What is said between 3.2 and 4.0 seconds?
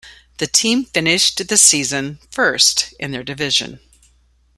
division.